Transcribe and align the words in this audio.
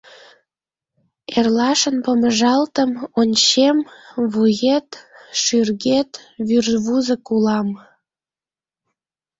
Эрлашын 1.37 1.95
помыжалтым, 2.05 2.91
ончем: 3.19 3.77
вует, 4.31 4.89
шӱргет 5.41 6.11
вӱрвузык 6.47 7.23
улам. 7.35 7.69